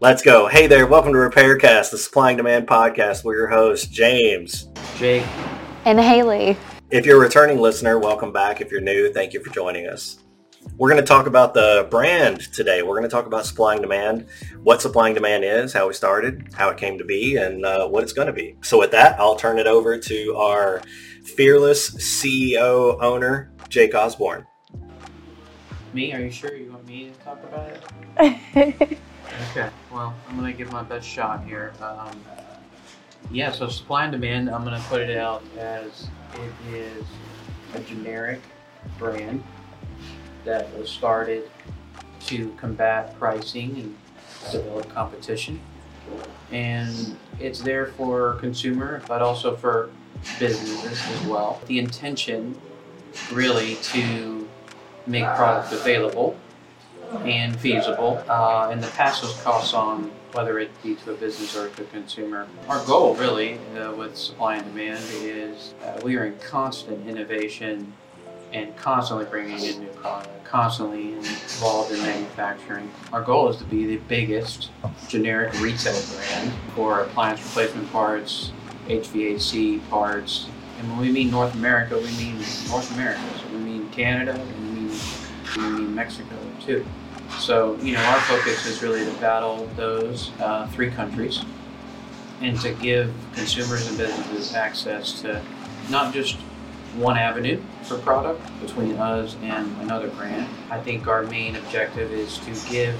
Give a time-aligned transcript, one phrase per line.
[0.00, 0.46] Let's go.
[0.46, 3.24] Hey there, welcome to Repaircast, the supplying demand podcast.
[3.24, 4.68] We're your hosts, James.
[4.96, 5.26] Jake.
[5.84, 6.56] And Haley.
[6.92, 8.60] If you're a returning listener, welcome back.
[8.60, 10.20] If you're new, thank you for joining us.
[10.76, 12.84] We're going to talk about the brand today.
[12.84, 14.28] We're going to talk about supplying demand,
[14.62, 18.04] what supplying demand is, how we started, how it came to be, and uh, what
[18.04, 18.54] it's going to be.
[18.62, 20.80] So with that, I'll turn it over to our
[21.24, 24.46] fearless CEO owner, Jake Osborne.
[25.92, 26.12] Me?
[26.12, 27.72] Are you sure you want me to talk about
[28.20, 28.98] it?
[29.50, 31.72] Okay, well, I'm gonna give my best shot here.
[31.80, 32.20] Um,
[33.30, 37.04] yeah, so supplying demand, I'm gonna put it out as it is
[37.74, 38.40] a generic
[38.98, 39.44] brand
[40.44, 41.48] that was started
[42.26, 43.96] to combat pricing and
[44.50, 45.60] develop competition.
[46.50, 49.90] And it's there for consumer, but also for
[50.40, 51.60] businesses as well.
[51.66, 52.60] The intention
[53.32, 54.48] really to
[55.06, 56.36] make product available
[57.24, 61.56] and feasible, uh, and the pass those costs on, whether it be to a business
[61.56, 62.46] or to a consumer.
[62.68, 67.92] Our goal, really, uh, with supplying demand is uh, we are in constant innovation
[68.52, 72.90] and constantly bringing in new products, constantly involved in manufacturing.
[73.12, 74.70] Our goal is to be the biggest
[75.08, 78.52] generic retail brand for appliance replacement parts,
[78.86, 80.48] HVAC parts.
[80.78, 82.36] And when we mean North America, we mean
[82.68, 83.20] North America.
[83.40, 85.00] So we mean Canada and we mean,
[85.56, 86.86] we mean Mexico too.
[87.36, 91.44] So, you know, our focus is really to battle those uh, three countries
[92.40, 95.42] and to give consumers and businesses access to
[95.90, 96.36] not just
[96.96, 100.48] one avenue for product between us and another brand.
[100.70, 102.98] I think our main objective is to give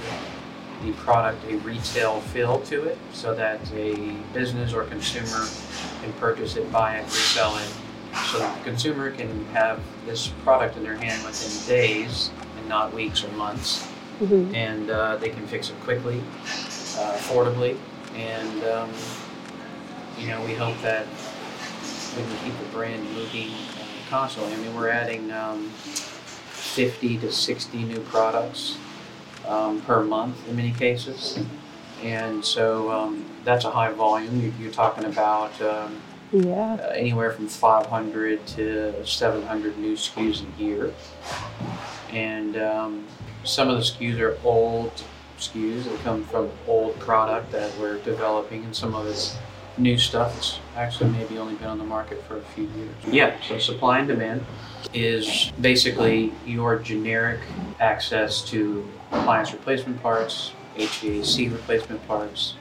[0.83, 5.45] the product a retail feel to it so that a business or consumer
[6.01, 7.69] can purchase it, buy it, resell it,
[8.31, 13.23] so the consumer can have this product in their hand within days and not weeks
[13.23, 13.87] or months
[14.19, 14.53] mm-hmm.
[14.55, 17.77] and uh, they can fix it quickly, uh, affordably,
[18.15, 18.91] and um,
[20.17, 21.05] you know we hope that
[22.15, 24.53] we can keep the brand moving uh, constantly.
[24.53, 28.77] I mean, we're adding um, 50 to 60 new products
[29.47, 31.39] um, per month in many cases,
[32.03, 34.53] and so um, that's a high volume.
[34.59, 35.59] You're, talking about.
[35.61, 36.01] Um,
[36.31, 36.77] yeah.
[36.79, 40.93] Uh, anywhere from 500 to 700 new SKUs a year.
[42.11, 43.07] And um,
[43.43, 44.91] some of the SKUs are old
[45.37, 49.37] SKUs that come from old product that we're developing, and some of it's
[49.77, 52.93] new stuff that's actually maybe only been on the market for a few years.
[53.07, 54.45] Yeah, so supplying demand
[54.93, 57.39] is basically your generic
[57.79, 62.55] access to appliance replacement parts, HVAC replacement parts,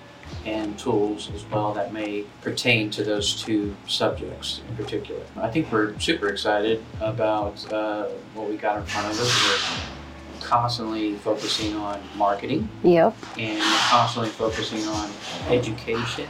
[0.44, 5.21] and tools as well that may pertain to those two subjects in particular.
[5.37, 9.88] I think we're super excited about uh, what we got in front of us.
[9.91, 9.97] We're
[10.41, 12.69] constantly focusing on marketing.
[12.82, 13.16] Yep.
[13.38, 15.10] And constantly focusing on
[15.49, 16.28] education,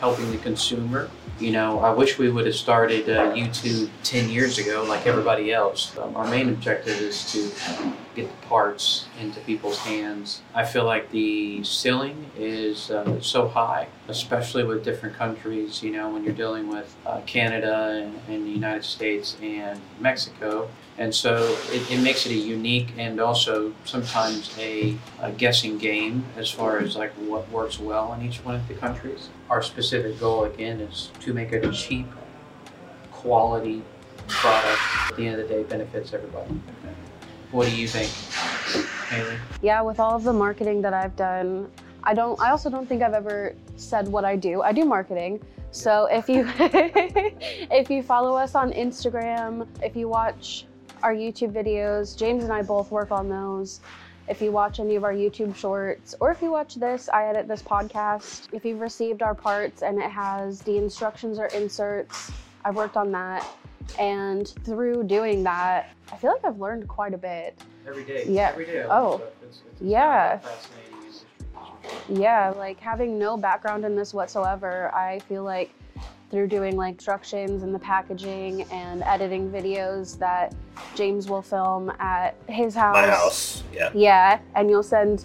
[0.00, 1.10] helping the consumer.
[1.38, 5.52] You know, I wish we would have started uh, YouTube 10 years ago like everybody
[5.52, 5.96] else.
[5.98, 7.50] Um, our main objective is to
[8.14, 10.42] get the parts into people's hands.
[10.54, 15.82] I feel like the ceiling is uh, so high, especially with different countries.
[15.82, 20.68] You know, when you're dealing with uh, Canada and, and the United States and Mexico,
[20.98, 26.24] and so it, it, makes it a unique and also sometimes a, a, guessing game
[26.36, 29.30] as far as like what works well in each one of the countries.
[29.48, 32.06] Our specific goal again is to make it a cheap,
[33.10, 33.82] quality
[34.28, 34.80] product.
[35.10, 36.60] At the end of the day, benefits everybody.
[37.52, 38.10] What do you think,
[39.08, 39.36] Haley?
[39.62, 41.70] Yeah, with all of the marketing that I've done,
[42.02, 42.40] I don't.
[42.40, 44.62] I also don't think I've ever said what I do.
[44.62, 45.40] I do marketing.
[45.70, 50.66] So if you if you follow us on Instagram, if you watch
[51.02, 52.16] our YouTube videos.
[52.16, 53.80] James and I both work on those.
[54.28, 57.48] If you watch any of our YouTube shorts, or if you watch this, I edit
[57.48, 58.48] this podcast.
[58.52, 62.30] If you've received our parts and it has the instructions or inserts,
[62.64, 63.46] I've worked on that.
[63.98, 67.60] And through doing that, I feel like I've learned quite a bit.
[67.86, 68.24] Every day.
[68.28, 68.50] Yeah.
[68.50, 68.86] Every day.
[68.88, 69.22] Oh.
[69.42, 70.40] It's, it's yeah.
[72.08, 75.72] Yeah, like having no background in this whatsoever, I feel like
[76.30, 80.54] through doing like instructions and the packaging and editing videos that
[80.94, 82.94] James will film at his house.
[82.94, 83.90] My house, yeah.
[83.94, 85.24] Yeah, and you'll send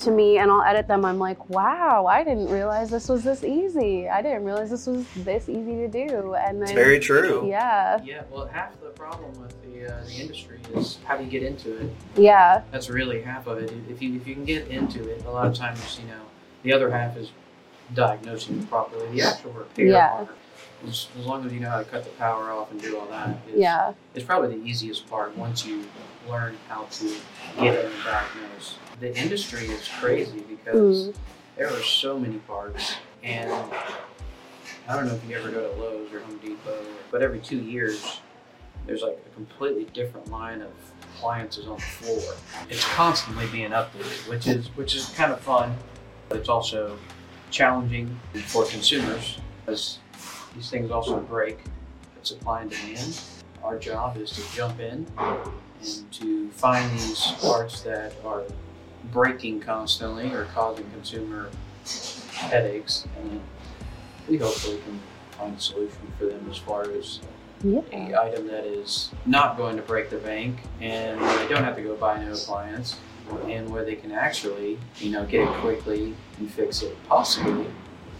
[0.00, 1.04] to me and I'll edit them.
[1.04, 4.08] I'm like, wow, I didn't realize this was this easy.
[4.08, 6.34] I didn't realize this was this easy to do.
[6.34, 7.48] And then, it's very true.
[7.48, 8.00] Yeah.
[8.04, 8.22] Yeah.
[8.30, 11.76] Well, half the problem with the uh, the industry is how do you get into
[11.76, 11.90] it?
[12.16, 12.62] Yeah.
[12.70, 13.72] That's really half of it.
[13.88, 16.22] If you if you can get into it, a lot of times you know
[16.62, 17.30] the other half is
[17.94, 19.08] diagnosing it properly.
[19.16, 20.08] The actual repair yeah.
[20.08, 20.36] part
[20.86, 23.06] as, as long as you know how to cut the power off and do all
[23.06, 25.84] that, it's, yeah, it's probably the easiest part once you
[26.28, 27.16] learn how to
[27.58, 28.76] get it and diagnose.
[29.00, 31.14] The industry is crazy because mm.
[31.56, 33.50] there are so many parts, and
[34.88, 37.58] I don't know if you ever go to Lowe's or Home Depot, but every two
[37.58, 38.20] years,
[38.86, 40.70] there's like a completely different line of
[41.14, 42.34] appliances on the floor.
[42.68, 45.74] It's constantly being updated, which is which is kind of fun,
[46.28, 46.98] but it's also
[47.50, 49.98] challenging for consumers as
[50.54, 51.58] these things also break
[52.16, 53.20] at supplying demand.
[53.62, 55.06] Our job is to jump in
[55.82, 58.42] and to find these parts that are
[59.12, 61.50] breaking constantly or causing consumer
[62.32, 63.40] headaches and
[64.28, 65.00] we hopefully can
[65.32, 67.20] find a solution for them as far as
[67.62, 67.80] Yeah.
[67.92, 71.76] a item that is not going to break the bank and where they don't have
[71.76, 72.96] to go buy new appliance
[73.48, 77.66] and where they can actually, you know, get it quickly and fix it possibly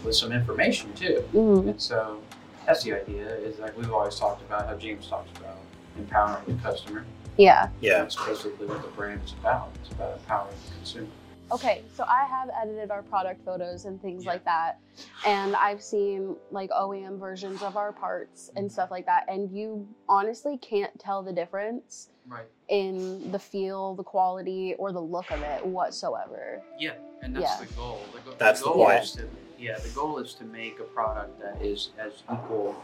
[0.04, 1.24] with some information too.
[1.32, 1.70] Mm.
[1.70, 2.20] And so
[2.66, 5.56] that's the idea is like we've always talked about how James talks about
[5.98, 7.04] empowering the customer.
[7.40, 7.68] Yeah.
[7.80, 8.02] Yeah.
[8.02, 9.70] That's basically what the brand is about.
[9.82, 11.06] It's about empowering the consumer.
[11.52, 14.32] Okay, so I have edited our product photos and things Yeah.
[14.32, 14.78] like that.
[15.26, 18.72] And I've seen like OEM versions of our parts and mm-hmm.
[18.72, 19.24] stuff like that.
[19.28, 22.46] And you honestly can't tell the difference Right.
[22.68, 26.62] in the feel, the quality, or the look of it whatsoever.
[26.78, 26.92] Yeah,
[27.22, 27.66] and that's Yeah.
[27.66, 28.00] the goal.
[28.12, 29.02] The, go- That's the the goal point.
[29.02, 29.28] is to
[29.58, 32.82] yeah, the goal is to make a product that is as equal,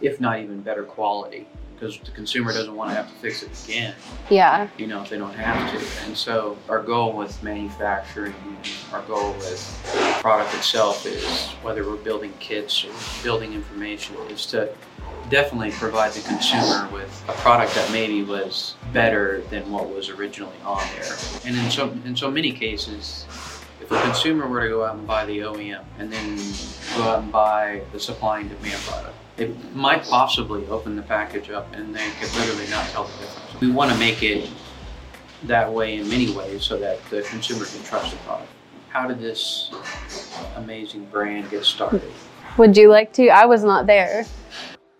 [0.00, 3.50] if not even better quality, because the consumer doesn't want to have to fix it
[3.64, 3.94] again.
[4.30, 4.68] Yeah.
[4.78, 6.04] You know, if they don't have to.
[6.06, 8.34] And so our goal with manufacturing,
[8.92, 12.92] our goal with the product itself is whether we're building kits or
[13.22, 14.74] building information, is to
[15.30, 20.56] definitely provide the consumer with a product that maybe was better than what was originally
[20.64, 21.16] on there.
[21.44, 23.26] And in so in so many cases,
[23.80, 26.36] if a consumer were to go out and buy the OEM and then
[26.96, 31.72] go out and buy the supplying demand product, it might possibly open the package up
[31.74, 33.60] and they could literally not tell the difference.
[33.60, 34.48] We want to make it
[35.44, 38.50] that way in many ways so that the consumer can trust the product.
[38.88, 39.72] How did this
[40.56, 42.12] amazing brand get started?
[42.56, 43.28] Would you like to?
[43.28, 44.24] I was not there.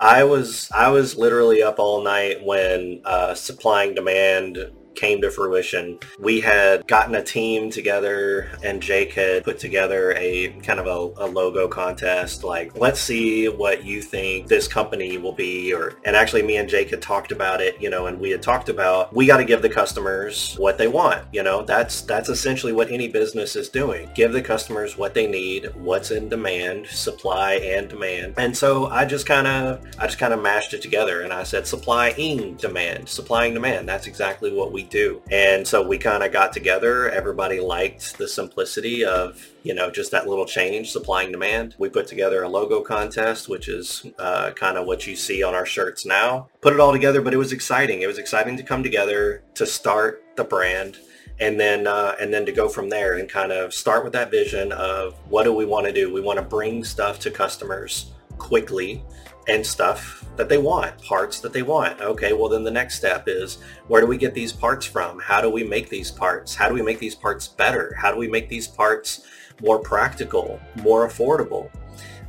[0.00, 4.58] I was I was literally up all night when uh, supplying demand
[4.94, 5.98] came to fruition.
[6.18, 11.24] We had gotten a team together and Jake had put together a kind of a,
[11.24, 12.44] a logo contest.
[12.44, 15.72] Like, let's see what you think this company will be.
[15.72, 18.42] Or and actually me and Jake had talked about it, you know, and we had
[18.42, 21.24] talked about we got to give the customers what they want.
[21.32, 24.08] You know, that's that's essentially what any business is doing.
[24.14, 28.34] Give the customers what they need, what's in demand, supply and demand.
[28.36, 31.42] And so I just kind of I just kind of mashed it together and I
[31.42, 33.88] said supplying demand, supplying demand.
[33.88, 35.22] That's exactly what we do.
[35.30, 37.10] And so we kind of got together.
[37.10, 41.74] Everybody liked the simplicity of, you know, just that little change, supplying demand.
[41.78, 45.54] We put together a logo contest, which is uh, kind of what you see on
[45.54, 46.48] our shirts now.
[46.60, 48.02] Put it all together, but it was exciting.
[48.02, 50.98] It was exciting to come together to start the brand
[51.40, 54.30] and then uh, and then to go from there and kind of start with that
[54.30, 56.12] vision of what do we want to do?
[56.12, 59.02] We want to bring stuff to customers quickly
[59.48, 62.00] and stuff that they want, parts that they want.
[62.00, 63.58] Okay, well then the next step is
[63.88, 65.18] where do we get these parts from?
[65.20, 66.54] How do we make these parts?
[66.54, 67.94] How do we make these parts better?
[67.98, 69.26] How do we make these parts
[69.62, 71.70] more practical, more affordable?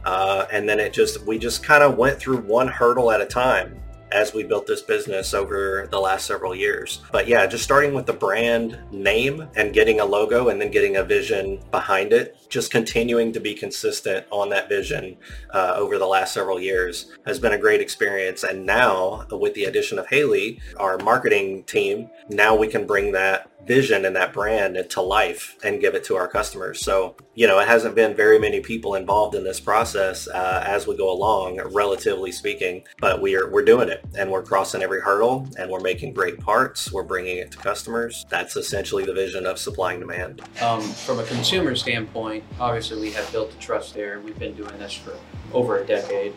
[0.04, 3.26] Uh, and then it just we just kind of went through one hurdle at a
[3.26, 3.82] time
[4.16, 7.02] as we built this business over the last several years.
[7.12, 10.96] But yeah, just starting with the brand name and getting a logo and then getting
[10.96, 15.18] a vision behind it, just continuing to be consistent on that vision
[15.54, 18.44] uh, over the last several years has been a great experience.
[18.44, 23.52] And now with the addition of Haley, our marketing team, now we can bring that
[23.66, 26.82] vision and that brand to life and give it to our customers.
[26.82, 30.88] So, you know, it hasn't been very many people involved in this process uh, as
[30.88, 35.02] we go along, relatively speaking, but we are, we're doing it and we're crossing every
[35.02, 36.92] hurdle and we're making great parts.
[36.92, 38.26] We're bringing it to customers.
[38.30, 40.42] That's essentially the vision of supplying demand.
[40.62, 44.20] Um, from a consumer standpoint, obviously we have built the trust there.
[44.20, 45.14] We've been doing this for
[45.54, 46.34] over a decade.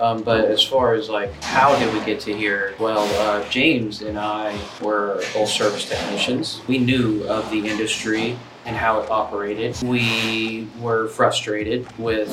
[0.00, 2.74] Um, but as far as like how did we get to here?
[2.80, 6.60] Well, uh, James and I were full service technicians.
[6.66, 9.80] We knew of the industry and how it operated.
[9.82, 12.28] We were frustrated with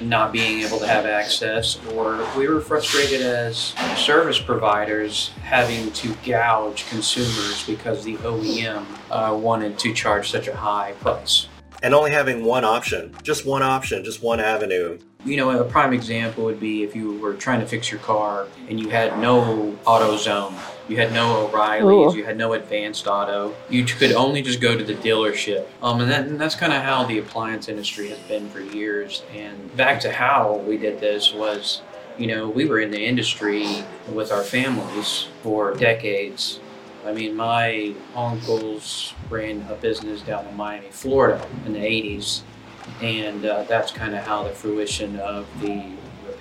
[0.00, 6.14] not being able to have access, or we were frustrated as service providers having to
[6.24, 11.48] gouge consumers because the OEM uh, wanted to charge such a high price.
[11.82, 14.98] And only having one option, just one option, just one avenue.
[15.24, 18.46] You know, a prime example would be if you were trying to fix your car
[18.68, 20.54] and you had no AutoZone,
[20.88, 22.16] you had no O'Reilly's, Ooh.
[22.16, 23.54] you had no Advanced Auto.
[23.68, 25.66] You could only just go to the dealership.
[25.80, 29.22] Um, and, that, and that's kind of how the appliance industry has been for years.
[29.34, 31.82] And back to how we did this was,
[32.18, 36.60] you know, we were in the industry with our families for decades.
[37.06, 42.42] I mean, my uncles ran a business down in Miami, Florida in the 80s.
[43.00, 45.92] And uh, that's kind of how the fruition of the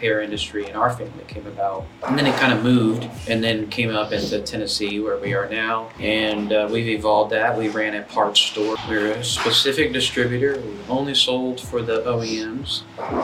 [0.02, 1.86] repair industry in our family came about.
[2.08, 5.48] And then it kind of moved and then came up into Tennessee where we are
[5.48, 5.90] now.
[6.00, 7.56] And uh, we've evolved that.
[7.56, 8.78] We ran a parts store.
[8.90, 10.60] We're a specific distributor.
[10.60, 12.82] We only sold for the OEMs.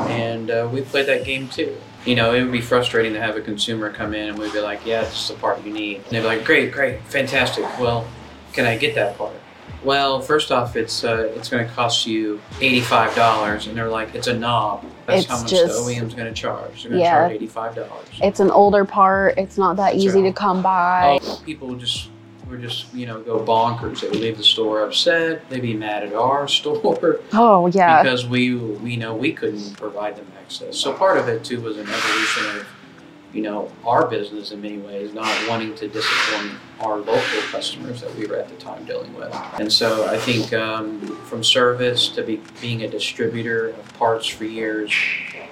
[0.09, 1.75] And uh, we played that game too.
[2.05, 4.61] You know, it would be frustrating to have a consumer come in and we'd be
[4.61, 5.97] like, yeah, this is the part you need.
[5.97, 7.65] And they'd be like, great, great, fantastic.
[7.79, 8.07] Well,
[8.53, 9.33] can I get that part?
[9.83, 13.89] Well, first off, it's uh, it's going to cost you eighty five dollars, and they're
[13.89, 14.83] like, it's a knob.
[15.05, 16.83] That's It's how much just- the OEM's going to charge.
[16.83, 17.11] They're going to Yeah.
[17.19, 18.07] charge eighty five dollars.
[18.21, 19.37] It's an older part.
[19.37, 20.29] It's not that That's easy right.
[20.29, 21.19] to come by.
[21.21, 22.09] Oh, people just
[22.49, 24.01] were just you know go bonkers.
[24.01, 25.47] They would leave the store upset.
[25.49, 28.01] They'd be mad at our store Oh, yeah.
[28.01, 30.77] because we we know we couldn't provide them access.
[30.77, 32.67] So part of it too was an evolution of
[33.33, 38.15] you know our business in many ways, not wanting to disappoint our local customers that
[38.15, 39.33] we were at the time dealing with.
[39.59, 44.45] And so I think um, from service to be, being a distributor of parts for
[44.45, 44.93] years,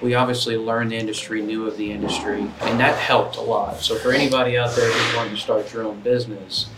[0.00, 3.80] we obviously learned the industry, knew of the industry, and that helped a lot.
[3.80, 6.68] So for anybody out there who's wanting to start your own business,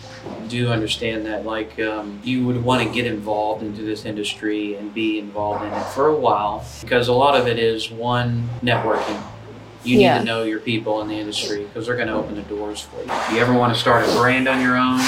[0.48, 4.92] do understand that like um, you would want to get involved into this industry and
[4.92, 9.22] be involved in it for a while because a lot of it is one networking
[9.84, 10.18] you need Yeah.
[10.18, 12.96] to know your people in the industry because they're going to open the doors for
[13.02, 13.10] you.
[13.10, 15.00] If you ever want to start a brand on your own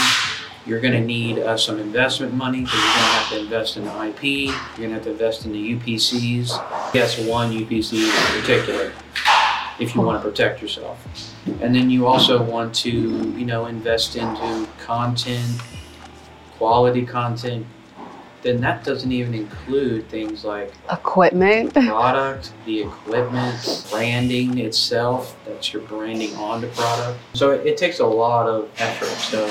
[0.67, 3.77] you're going to need uh, some investment money because you're going to have to invest
[3.79, 7.93] in the ip you're going to have to invest in the upcs yes one upc
[7.95, 8.93] in particular
[9.79, 11.35] if you want to protect yourself.
[11.63, 15.61] And then you also want to you know invest into content
[16.59, 17.67] quality content
[18.43, 21.75] then that doesn't even include things like Equipment.
[21.75, 28.01] product the equipment branding itself that's your branding on the product so it, it takes
[28.01, 29.47] a lot of effort so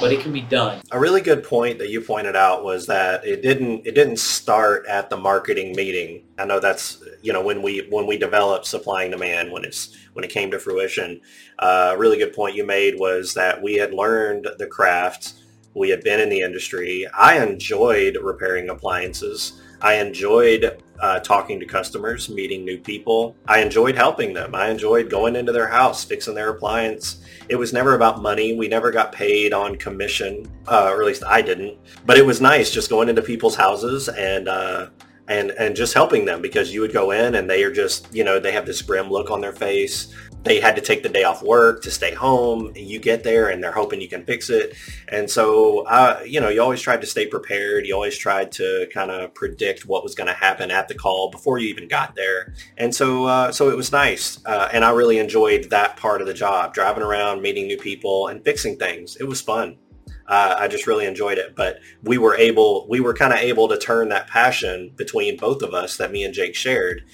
[0.00, 3.24] but it can be done A really good point that you pointed out was that
[3.26, 6.22] it didn't it didn't start at the marketing meeting.
[6.38, 10.24] I know that's you know when we when we developed supplying demand when it's when
[10.24, 11.20] it came to fruition.
[11.58, 15.34] Uh, a really good point you made was that we had learned the craft.
[15.74, 17.06] We had been in the industry.
[17.08, 19.60] I enjoyed repairing appliances.
[19.80, 23.36] I enjoyed uh, talking to customers, meeting new people.
[23.46, 24.54] I enjoyed helping them.
[24.54, 27.22] I enjoyed going into their house, fixing their appliance.
[27.48, 28.56] It was never about money.
[28.56, 31.76] We never got paid on commission, uh, or at least I didn't.
[32.06, 34.88] But it was nice just going into people's houses and uh,
[35.28, 38.24] and and just helping them because you would go in and they are just you
[38.24, 40.14] know they have this grim look on their face.
[40.44, 42.70] They had to take the day off work to stay home.
[42.76, 44.74] You get there and they're hoping you can fix it.
[45.08, 47.86] And so, uh, you know, you always tried to stay prepared.
[47.86, 51.30] You always tried to kind of predict what was going to happen at the call
[51.30, 52.52] before you even got there.
[52.76, 54.38] And so, uh, so it was nice.
[54.44, 58.28] Uh, and I really enjoyed that part of the job, driving around, meeting new people
[58.28, 59.16] and fixing things.
[59.16, 59.78] It was fun.
[60.26, 61.54] Uh, I just really enjoyed it.
[61.56, 65.62] But we were able, we were kind of able to turn that passion between both
[65.62, 67.04] of us that me and Jake shared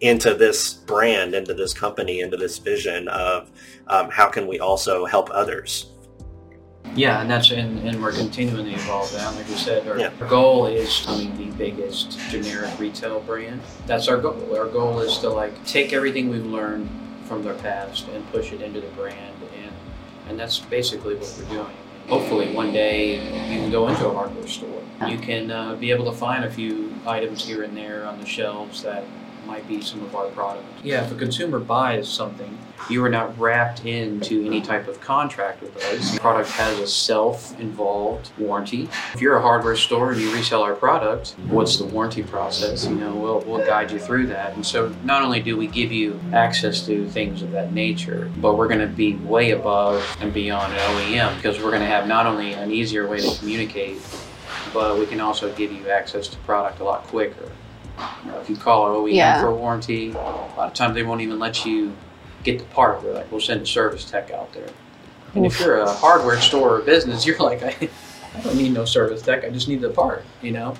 [0.00, 3.50] into this brand, into this company, into this vision of
[3.88, 5.86] um, how can we also help others.
[6.94, 9.34] Yeah, and that's and, and we're continuing to evolve that.
[9.36, 10.10] Like we said, our, Yeah.
[10.20, 13.60] our goal is becoming the biggest generic retail brand.
[13.86, 14.56] That's our goal.
[14.56, 16.88] Our goal is to like take everything we've learned
[17.26, 19.72] from the past and push it into the brand, and
[20.28, 21.76] and that's basically what we're doing.
[22.08, 23.14] Hopefully, one day
[23.52, 24.82] you can go into a hardware store.
[25.06, 28.26] You can uh, be able to find a few items here and there on the
[28.26, 29.04] shelves that
[29.50, 30.64] might be some of our product.
[30.84, 32.56] Yeah, if a consumer buys something,
[32.88, 36.12] you are not wrapped into any type of contract with us.
[36.12, 38.88] The product has a self-involved warranty.
[39.12, 42.86] If you're a hardware store and you resell our product, what's the warranty process?
[42.86, 44.54] You know, we'll, we'll guide you through that.
[44.54, 48.56] And so not only do we give you access to things of that nature, but
[48.56, 52.06] we're going to be way above and beyond an OEM because we're going to have
[52.06, 53.98] not only an easier way to communicate,
[54.72, 57.50] but we can also give you access to product a lot quicker.
[58.24, 59.40] You know, if you call our OEM Yeah.
[59.40, 61.92] for a warranty, a lot of times they won't even let you
[62.42, 63.02] get the part.
[63.02, 64.68] They're like, we'll send a service tech out there.
[65.34, 67.88] And if you're a hardware store or business, you're like, I,
[68.36, 69.44] I don't need no service tech.
[69.44, 70.74] I just need the part, you know?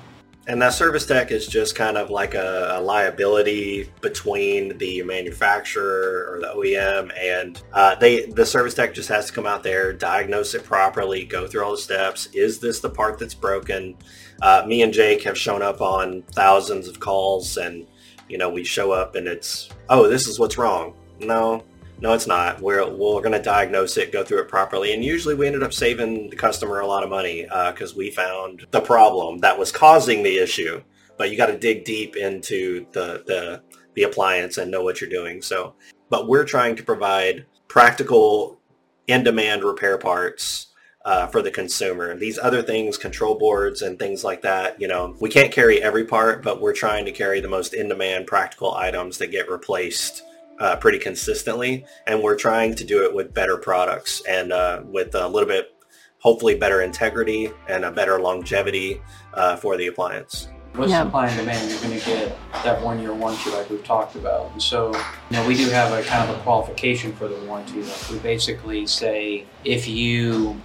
[0.47, 6.27] And that service tech is just kind of like a, a liability between the manufacturer
[6.29, 9.93] or the OEM, and uh, they the service tech just has to come out there,
[9.93, 12.27] diagnose it properly, go through all the steps.
[12.33, 13.97] Is this the part that's broken?
[14.42, 17.87] Uh, me and Jake have shown up on thousands of calls, and
[18.28, 20.94] you know we show up and it's oh this is what's wrong.
[21.18, 21.64] No,
[22.00, 22.61] no, it's not.
[22.61, 25.75] We're we're going to diagnose it, go through it properly, and usually we ended up
[25.75, 30.23] saving the customer a lot of money because we found the problem that was causing
[30.23, 30.82] the issue.
[31.18, 33.62] But you got to dig deep into the the
[33.94, 35.42] the appliance and know what you're doing.
[35.42, 35.75] So,
[36.09, 38.59] but we're trying to provide practical,
[39.06, 40.68] in-demand repair parts
[41.04, 42.14] uh, for the consumer.
[42.16, 46.04] These other things, control boards and things like that, you know, we can't carry every
[46.04, 50.25] part, but we're trying to carry the most in-demand practical items that get replaced
[50.59, 51.87] uh, pretty consistently.
[52.07, 55.75] And we're trying to do it with better products and uh, with a little bit,
[56.19, 59.00] hopefully better integrity and a better longevity
[59.33, 60.49] uh, for the appliance.
[60.77, 61.03] With Yeah.
[61.03, 64.50] supplying demand, you're going to get that one year warranty like we've talked about.
[64.53, 64.95] And so,
[65.29, 67.83] you know, we do have a kind of a qualification for the warranty.
[67.83, 70.61] Like we basically say if you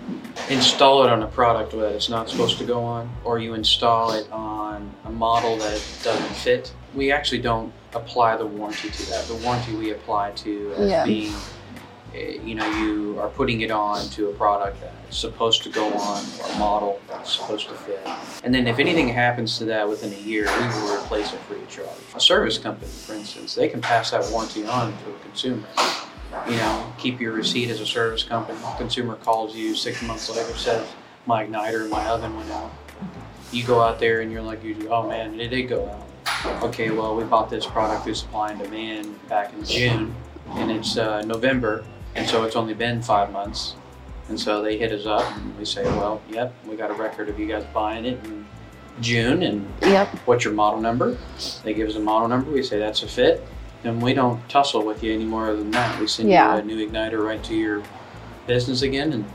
[0.49, 4.11] install it on a product that it's not supposed to go on, or you install
[4.11, 9.25] it on a model that doesn't fit, we actually don't apply the warranty to that.
[9.25, 11.03] The warranty we apply to as Yeah.
[11.05, 11.33] being,
[12.15, 16.23] you know, you are putting it on to a product that's supposed to go on,
[16.23, 18.07] a model that's supposed to fit.
[18.43, 21.61] And then if anything happens to that within a year, we will replace it free
[21.61, 21.89] of charge.
[22.15, 25.67] A service company, for instance, they can pass that warranty on to a consumer.
[26.49, 28.59] You know, keep your receipt as a service company.
[28.77, 30.87] Consumer calls you six months later, says,
[31.25, 32.71] my igniter, and my oven went out.
[33.51, 36.63] You go out there and you're like, oh man, it did go out.
[36.63, 40.15] Okay, well, we bought this product through supplying demand back in June,
[40.49, 43.75] and it's uh, November, and so it's only been five months.
[44.29, 47.29] And so they hit us up and we say, well, yep, we got a record
[47.29, 48.45] of you guys buying it in
[49.01, 50.07] June and Yep.
[50.25, 51.17] what's your model number?
[51.63, 52.49] They give us a model number.
[52.49, 53.45] We say that's a fit.
[53.83, 55.99] And we don't tussle with you any more than that.
[55.99, 56.55] We send Yeah.
[56.55, 57.83] you a new igniter right to your
[58.47, 59.25] business again and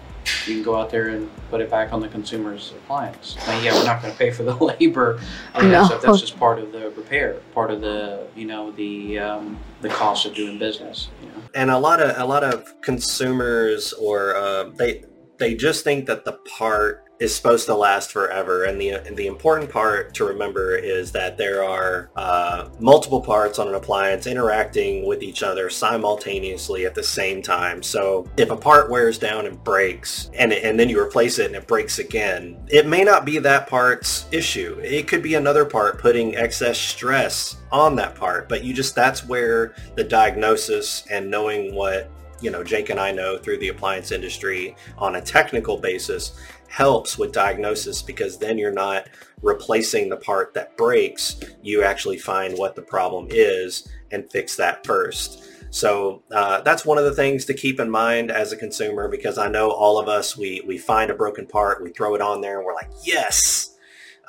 [0.47, 3.37] you can go out there and put it back on the consumer's appliance.
[3.47, 5.21] Now, yeah, we're not going to pay for the labor
[5.55, 5.85] or that No.
[5.85, 6.03] stuff.
[6.03, 10.27] That's just part of the repair, part of the, you know, the um, the cost
[10.27, 11.09] of doing business.
[11.23, 11.35] You know?
[11.55, 15.05] and a lot of a lot of consumers or uh, they
[15.39, 18.65] they just think that the part is supposed to last forever.
[18.65, 23.59] And the and the important part to remember is that there are uh, multiple parts
[23.59, 27.83] on an appliance interacting with each other simultaneously at the same time.
[27.83, 31.55] So if a part wears down and breaks and and then you replace it and
[31.55, 34.81] it breaks again it may not be that part's issue.
[34.83, 39.27] It could be another part putting excess stress on that part but you just that's
[39.27, 44.13] where the diagnosis and knowing what you know Jake and I know through the appliance
[44.13, 46.33] industry on a technical basis
[46.71, 49.09] helps with diagnosis because then you're not
[49.43, 51.41] replacing the part that breaks.
[51.63, 55.45] You actually find what the problem is and fix that first.
[55.71, 59.37] So uh, that's one of the things to keep in mind as a consumer because
[59.37, 62.41] I know all of us we we find a broken part we throw it on
[62.41, 63.77] there and we're like yes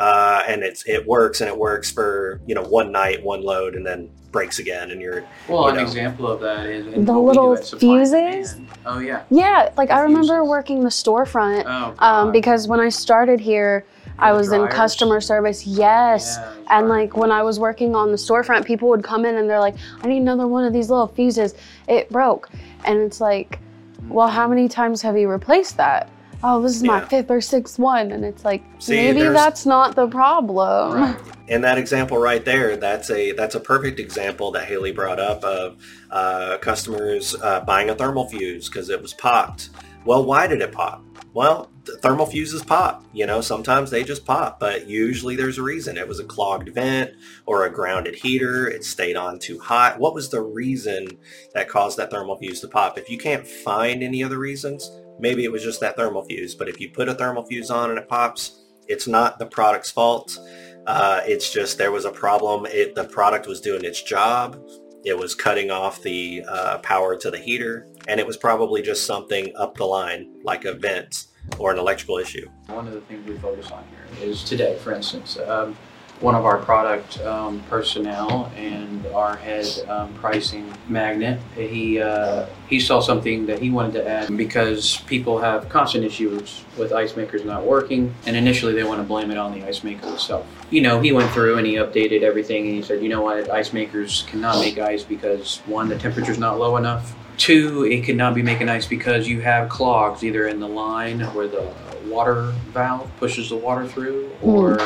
[0.02, 3.76] uh, and it's it works and it works for you know one night one load
[3.76, 5.82] and then breaks again and you're Well, You an know.
[5.84, 8.56] example of that is The what we do little at Supply and fuses?
[8.86, 9.24] Oh yeah.
[9.30, 10.50] Yeah, like I remember fuses.
[10.50, 11.94] working the storefront Oh.
[12.00, 13.86] um, because when I started here,
[14.18, 15.68] I The was in customer service.
[15.68, 16.38] Yes.
[16.40, 19.50] Yeah, And like when I was working on the storefront, people would come in and
[19.50, 21.54] they're like, I need another one of these little fuses.
[21.88, 22.50] It broke.
[22.86, 23.60] And it's like,
[24.08, 26.08] well, how many times have you replaced that?
[26.44, 27.06] Oh, this is my Yeah.
[27.08, 28.12] fifth or sixth one.
[28.12, 30.94] And it's like, See, maybe that's not the problem.
[30.94, 31.18] Right.
[31.48, 35.44] in that example right there, that's a that's a perfect example that Haley brought up
[35.44, 35.78] of
[36.10, 39.70] uh, customers uh, buying a thermal fuse because it was popped.
[40.06, 41.04] Well, why did it pop?
[41.34, 43.06] Well, the thermal fuses pop.
[43.14, 45.98] You know, sometimes they just pop, but usually there's a reason.
[45.98, 47.12] It was a clogged vent
[47.46, 48.68] or a grounded heater.
[48.68, 50.00] It stayed on too hot.
[50.00, 51.08] What was the reason
[51.54, 52.98] that caused that thermal fuse to pop?
[52.98, 54.92] If you can't find any other reasons,
[55.22, 56.56] maybe it was just that thermal fuse.
[56.56, 59.92] But if you put a thermal fuse on and it pops, it's not the product's
[59.92, 60.38] fault.
[60.86, 62.66] Uh, it's just there was a problem.
[62.66, 64.60] It, the product was doing its job.
[65.06, 69.06] It was cutting off the uh, power to the heater, and it was probably just
[69.06, 71.26] something up the line, like a vent
[71.58, 72.48] or an electrical issue.
[72.68, 75.76] One of the things we focus on here is today, for instance, um,
[76.22, 82.80] one of our product um, personnel and our head um, pricing magnet, he uh, he
[82.80, 87.44] saw something that he wanted to add because people have constant issues with ice makers
[87.44, 90.46] not working, and initially they want to blame it on the ice maker itself.
[90.70, 93.50] You know, he went through and he updated everything, and he said, you know what,
[93.50, 97.16] ice makers cannot make ice because one, the temperature's not low enough.
[97.38, 101.48] Two, it cannot be making ice because you have clogs either in the line where
[101.48, 101.74] the
[102.06, 104.78] water valve pushes the water through, or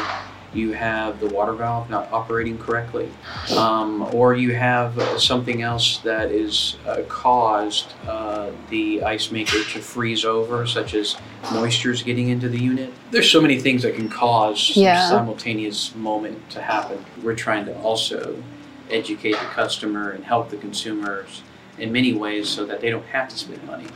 [0.56, 3.10] you have the water valve not operating correctly,
[3.58, 9.80] um, or you have something else that is uh, caused uh, the ice maker to
[9.80, 11.18] freeze over, such as
[11.52, 12.94] moisture's getting into the unit.
[13.12, 15.10] There's so many things that can cause Yeah.
[15.10, 17.04] simultaneous moment to happen.
[17.22, 18.42] We're trying to also
[18.90, 21.42] educate the customer and help the consumers
[21.78, 23.88] in many ways so that they don't have to spend money.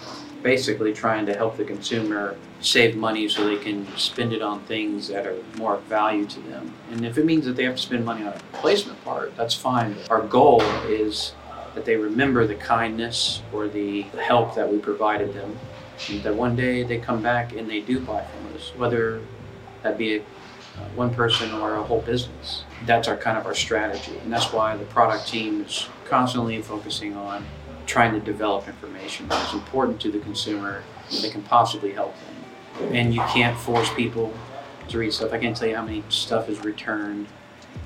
[0.42, 5.08] Basically, trying to help the consumer save money so they can spend it on things
[5.10, 6.74] that are more of value to them.
[6.92, 9.54] And if it means that they have to spend money on a replacement part, that's
[9.54, 9.96] fine.
[10.10, 11.34] Our goal is
[11.76, 15.58] that they remember the kindness or the help that we provided them
[16.08, 19.22] and that one day they come back and they do buy from us, whether
[19.84, 22.64] that be a, uh, one person or a whole business.
[22.86, 27.16] That's our kind of our strategy, and that's why the product team is constantly focusing
[27.16, 27.46] on
[27.90, 32.94] trying to develop information that's important to the consumer that can possibly help them.
[32.94, 34.32] And you can't force people
[34.90, 35.34] to read stuff.
[35.34, 37.26] I can't tell you how many stuff is returned.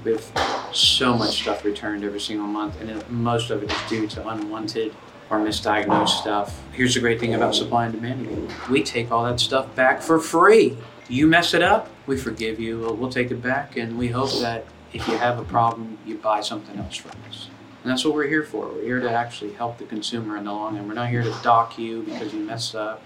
[0.04, 3.90] We have so much stuff returned every single month, and it, most of it is
[3.90, 4.94] due to unwanted
[5.30, 6.62] or misdiagnosed stuff.
[6.74, 8.52] Here's the great thing about supplying demand.
[8.70, 10.78] We take all that stuff back for free.
[11.08, 12.80] You mess it up, we forgive you.
[13.00, 16.42] We'll take it back, and we hope that if you have a problem, you buy
[16.42, 17.48] something else from us.
[17.84, 18.70] And that's what we're here for.
[18.70, 20.88] We're here to actually help the consumer in the long run.
[20.88, 23.02] We're not here to dock you because you messed up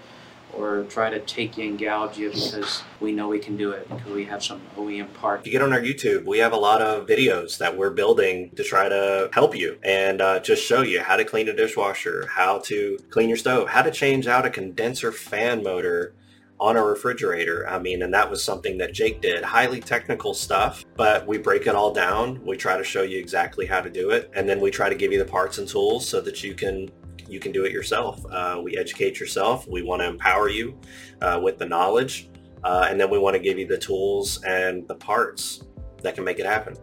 [0.56, 3.88] or try to take you and gouge you because we know we can do it
[3.88, 5.40] because we have some OEM part.
[5.40, 8.50] If you get on our YouTube, we have a lot of videos that we're building
[8.54, 12.28] to try to help you and uh, just show you how to clean a dishwasher,
[12.28, 16.14] how to clean your stove, how to change out a condenser fan motor
[16.60, 17.68] on a refrigerator.
[17.68, 19.44] I mean, and that was something that Jake did.
[19.44, 22.44] Highly technical stuff, but we break it all down.
[22.44, 24.30] We try to show you exactly how to do it.
[24.34, 26.90] And then we try to give you the parts and tools so that you can
[27.28, 28.24] you can do it yourself.
[28.30, 29.68] Uh, we educate yourself.
[29.68, 30.78] We want to empower you
[31.20, 32.30] uh, with the knowledge.
[32.64, 35.62] Uh, and then we want to give you the tools and the parts
[36.02, 36.74] that can make it happen.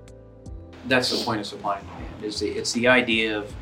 [0.87, 2.23] That's the point of supplying demand.
[2.23, 3.55] Is the, it's the idea of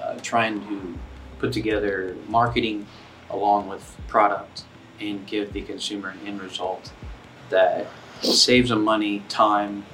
[0.00, 0.98] uh, trying to
[1.40, 2.86] put together marketing
[3.30, 4.64] along with product
[5.00, 6.92] and give the consumer an end result
[7.50, 7.86] that
[8.22, 9.84] saves them money, time,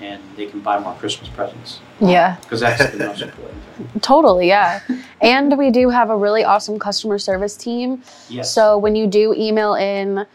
[0.00, 1.80] and they can buy more Christmas presents.
[2.00, 2.36] Yeah.
[2.40, 4.00] Because that's the most important thing.
[4.00, 4.80] Totally, yeah.
[5.20, 8.02] and we do have a really awesome customer service team.
[8.28, 8.52] Yes.
[8.52, 10.26] So when you do email in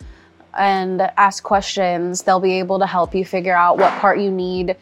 [0.58, 4.76] and ask questions, they'll be able to help you figure out what part you need.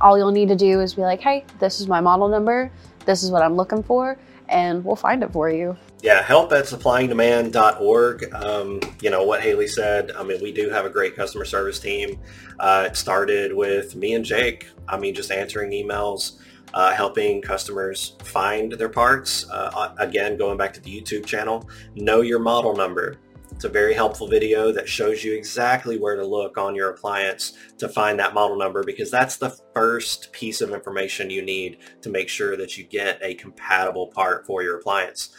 [0.00, 2.70] All you'll need to do is be like, hey, this is my model number.
[3.06, 4.18] This is what I'm looking for.
[4.48, 5.76] And we'll find it for you.
[6.02, 8.34] Yeah, help at supplyingdemand.org.
[8.34, 11.80] Um, you know, what Haley said, I mean, we do have a great customer service
[11.80, 12.20] team.
[12.60, 14.68] Uh, it started with me and Jake.
[14.86, 16.38] I mean, just answering emails,
[16.74, 19.48] uh, helping customers find their parts.
[19.50, 23.16] Uh, again, going back to the YouTube channel, know your model number.
[23.54, 27.52] It's a very helpful video that shows you exactly where to look on your appliance
[27.78, 32.10] to find that model number because that's the first piece of information you need to
[32.10, 35.30] make sure that you get a compatible part for your appliance.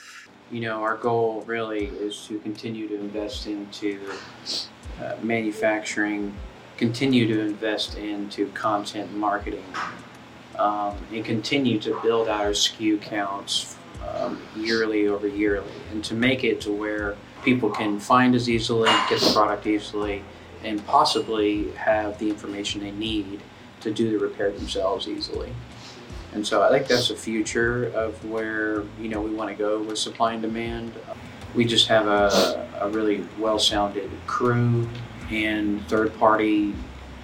[0.50, 4.00] You know, our goal really is to continue to invest into
[5.02, 6.34] uh, manufacturing,
[6.78, 9.66] continue to invest into content marketing,
[10.58, 13.76] um, and continue to build out our SKU counts
[14.08, 18.90] um, yearly over yearly, and to make it to where people can find us easily,
[19.08, 20.24] get the product easily,
[20.64, 23.40] and possibly have the information they need
[23.82, 25.54] to do the repair themselves easily.
[26.34, 29.82] And so I think that's the future of where you know we want to go
[29.82, 30.92] with supplying demand.
[31.54, 34.90] We just have a, a really well-sounded crew
[35.32, 36.74] and third-party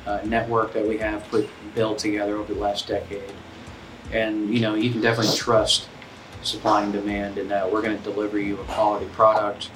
[0.05, 3.33] uh, network that we have put built together over the last decade.
[4.13, 5.89] And you know you can definitely trust
[6.43, 9.69] supplying demand in that we're going to deliver you a quality product.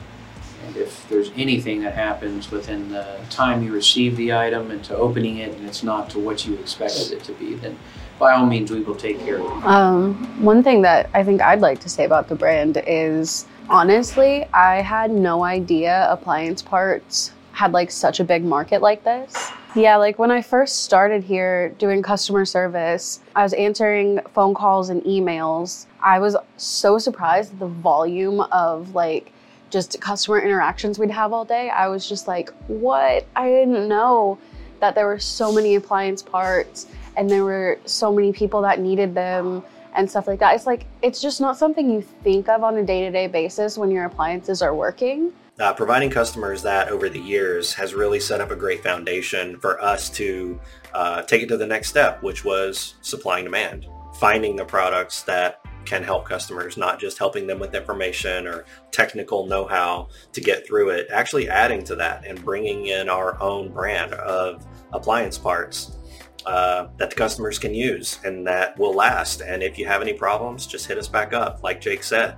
[0.65, 4.95] And if there's anything that happens within the time you receive the item and to
[4.95, 7.77] opening it and it's not to what you expected it to be, then
[8.17, 9.65] by all means, we will take care of it.
[9.65, 14.45] Um, one thing that I think I'd like to say about the brand is honestly,
[14.53, 19.51] I had no idea appliance parts had like such a big market like this.
[19.75, 24.89] Yeah, like when I first started here doing customer service, I was answering phone calls
[24.89, 25.85] and emails.
[26.01, 29.33] I was so surprised at the volume of like
[29.69, 31.69] just customer interactions we'd have all day.
[31.69, 33.25] I was just like, what?
[33.36, 34.38] I didn't know
[34.80, 39.15] that there were so many appliance parts and there were so many people that needed
[39.15, 39.63] them
[39.95, 40.56] and stuff like that.
[40.56, 44.06] It's like it's just not something you think of on a day-to-day basis when your
[44.06, 45.32] appliances are working.
[45.58, 49.82] Uh, providing customers that over the years has really set up a great foundation for
[49.82, 50.60] us to
[50.93, 53.86] uh, take it to the next step, which was supplying demand,
[54.19, 59.45] finding the products that can help customers, not just helping them with information or technical
[59.45, 64.13] know-how to get through it, actually adding to that and bringing in our own brand
[64.13, 65.97] of appliance parts
[66.45, 69.41] uh, that the customers can use and that will last.
[69.41, 72.35] And if you have any problems, just hit us back up, like Jake said.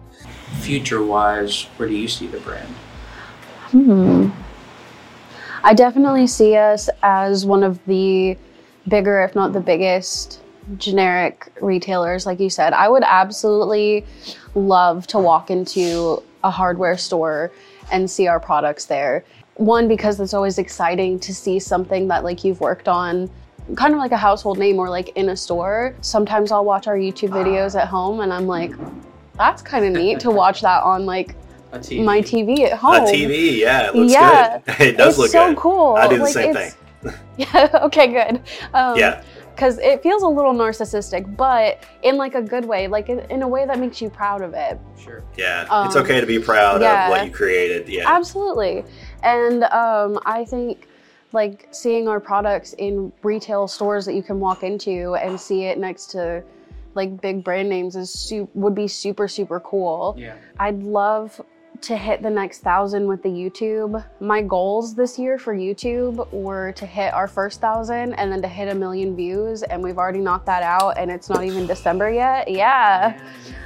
[0.59, 2.73] Future wise, where do you see the brand?
[3.71, 4.29] Hmm.
[5.63, 8.37] I definitely see us as one of the
[8.87, 10.41] bigger, if not the biggest,
[10.77, 12.73] generic retailers, like you said.
[12.73, 14.05] I would absolutely
[14.55, 17.51] love to walk into a hardware store
[17.91, 19.23] and see our products there.
[19.55, 23.29] One, because it's always exciting to see something that like you've worked on
[23.75, 25.95] kind of like a household name or like in a store.
[26.01, 28.71] Sometimes I'll watch our YouTube videos at home and I'm like,
[29.37, 31.35] that's kind of neat to watch that on like
[31.73, 32.03] A TV.
[32.03, 32.95] my TV at home.
[32.95, 34.59] A TV, yeah, it looks Yeah.
[34.59, 34.75] good.
[34.87, 35.57] It does it's look so good.
[35.57, 35.95] cool.
[35.95, 36.71] I do the Like, same thing.
[37.37, 37.69] Yeah.
[37.83, 38.07] Okay.
[38.07, 38.41] Good.
[38.73, 39.21] Um, Yeah,
[39.57, 43.41] Because it feels a little narcissistic, but in like a good way, like in, in
[43.41, 44.79] a way that makes you proud of it.
[44.99, 45.23] Sure.
[45.35, 45.63] yeah.
[45.87, 47.05] it's Um, okay to be proud yeah.
[47.05, 47.89] of what you created.
[47.89, 48.85] Yeah, Absolutely.
[49.23, 50.87] And um, I think
[51.33, 55.79] like seeing our products in retail stores that you can walk into and see it
[55.79, 56.43] next to
[56.93, 60.13] like big brand names is su- would be super super cool.
[60.19, 60.35] Yeah.
[60.59, 61.41] I'd love
[61.81, 64.03] to hit the next thousand with the YouTube.
[64.19, 68.47] My goals this year for YouTube were to hit our first thousand and then to
[68.47, 72.09] hit a million views, and we've already knocked that out, and it's not even December
[72.09, 72.49] yet.
[72.49, 73.19] Yeah.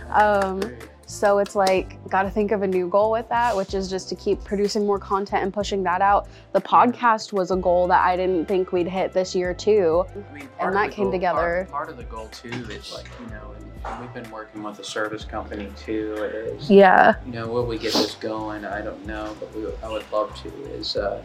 [0.09, 0.61] Um,
[1.07, 4.07] So it's like, got to think of a new goal with that, which is just
[4.07, 6.29] to keep producing more content and pushing that out.
[6.53, 10.05] The podcast was a goal that I didn't think we'd hit this year, too.
[10.07, 11.67] I mean, of that came goal- together.
[11.69, 14.79] Part, part of the goal too is like you know, and we've been working with
[14.79, 16.13] a service company too.
[16.15, 17.15] Is Yeah.
[17.25, 18.65] you know, will we get this going?
[18.65, 20.49] I don't know, but we, I would love to.
[20.73, 21.21] Is uh,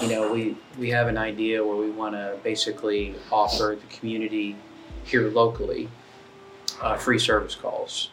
[0.00, 4.56] you know, we we have an idea where we want to basically offer the community
[5.04, 5.88] here locally
[6.82, 8.10] uh, free service calls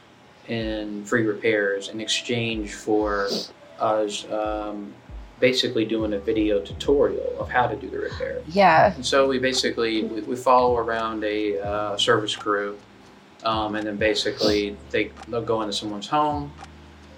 [0.47, 3.27] and free repairs in exchange for
[3.79, 4.93] us um,
[5.39, 8.41] basically doing a video tutorial of how to do the repair.
[8.47, 8.93] Yeah.
[8.93, 12.77] And so we basically we, we follow around a uh, service crew,
[13.45, 16.51] um, and then basically they they'll go into someone's home,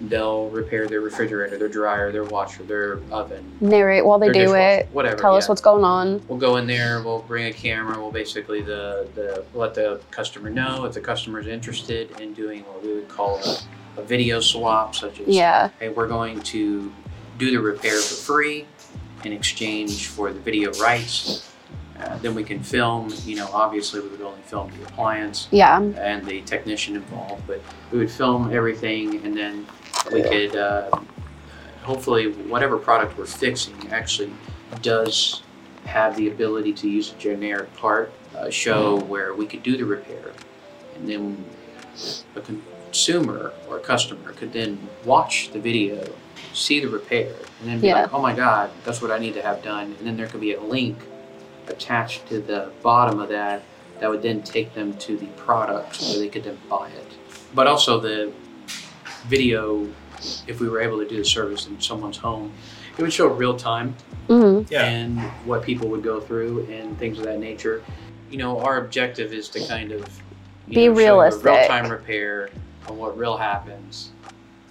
[0.02, 4.80] they'll repair their refrigerator, their dryer, their washer, their oven, Narrate while they do dishwasher,
[4.80, 4.88] it.
[4.92, 5.16] whatever.
[5.16, 6.22] Tell us what's going on.
[6.28, 7.02] We'll go in there.
[7.02, 7.98] We'll bring a camera.
[7.98, 12.62] We'll basically the the let the customer know if the customer is interested in doing
[12.64, 15.70] what we would call a, a video swap, such as Yeah.
[15.80, 16.92] hey, we're going to
[17.38, 18.66] do the repair for free
[19.24, 21.44] in exchange for the video rights.
[22.00, 25.80] Uh, then we can film, you know, obviously we would only film the appliance Yeah.
[25.80, 29.66] and the technician involved, but we would film everything and then
[30.12, 30.90] we could, uh,
[31.82, 34.30] hopefully, whatever product we're fixing actually
[34.82, 35.42] does
[35.86, 39.84] have the ability to use a generic part, uh, show where we could do the
[39.84, 40.32] repair.
[40.96, 41.44] And then
[42.36, 46.06] a consumer or a customer could then watch the video,
[46.52, 48.02] see the repair, and then be Yeah.
[48.02, 49.96] like, oh my God, that's what I need to have done.
[49.98, 50.96] And then there could be a link
[51.70, 53.62] attached to the bottom of that
[54.00, 57.06] that would then take them to the product where they could then buy it.
[57.54, 58.32] But also the
[59.26, 59.88] video,
[60.46, 62.52] if we were able to do the service in someone's home,
[62.96, 63.94] it would show real time
[64.28, 64.84] hmm Yeah.
[64.84, 67.82] and what people would go through and things of that nature.
[68.30, 70.04] You know, our objective is to kind of
[70.68, 71.44] Be know, realistic.
[71.44, 72.50] real time repair
[72.88, 74.10] on what real happens,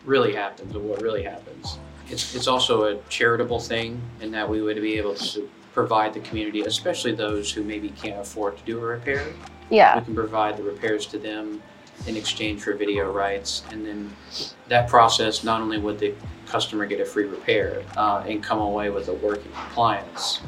[0.05, 1.79] really happens, and what really happens.
[2.09, 6.19] It's it's also a charitable thing in that we would be able to provide the
[6.21, 9.27] community, especially those who maybe can't afford to do a repair.
[9.69, 9.99] Yeah.
[9.99, 11.61] We can provide the repairs to them
[12.07, 14.11] in exchange for video rights, and then
[14.69, 16.15] that process not only would the
[16.47, 20.41] customer get a free repair uh, and come away with a working appliance,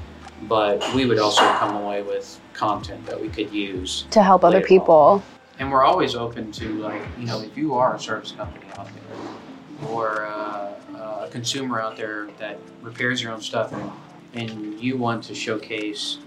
[0.48, 4.06] but we would also come away with content that we could use.
[4.10, 5.22] To help other people.
[5.60, 8.88] And we're always open to like you know if you are a service company out
[8.88, 13.92] there or uh, uh, a consumer out there that repairs your own stuff and
[14.34, 16.20] and you want to showcase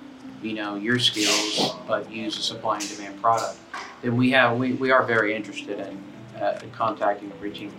[0.43, 3.59] you know your skills but use a supplying demand product
[4.03, 6.03] then we have we, we are very interested in,
[6.41, 7.73] uh, in contacting and reaching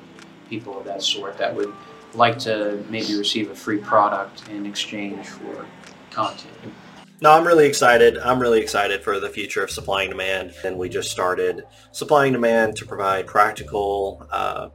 [0.50, 1.74] people of that sort that would
[2.14, 5.66] like to maybe receive a free product in exchange for
[6.12, 6.54] content
[7.22, 8.18] No, I'm really excited.
[8.18, 10.54] I'm really excited for the future of supplying demand.
[10.66, 14.70] And we just started supplying demand to provide practical, uh,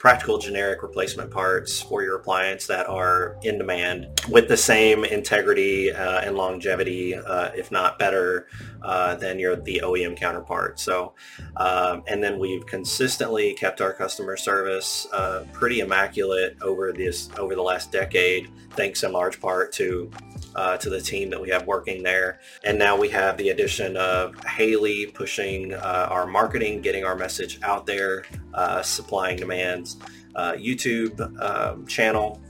[0.00, 5.92] practical generic replacement parts for your appliance that are in demand with the same integrity
[5.92, 8.48] uh, and longevity, uh, if not better,
[8.82, 10.80] uh, than your the OEM counterpart.
[10.80, 11.12] So,
[11.58, 17.54] um, and then we've consistently kept our customer service uh, pretty immaculate over this over
[17.54, 20.10] the last decade, thanks in large part to
[20.54, 22.40] uh, to the team that we have working there.
[22.64, 27.58] And now we have the addition of Haley pushing uh, our marketing, getting our message
[27.62, 29.96] out there, uh, supplying demands,
[30.34, 32.40] uh, YouTube um, channel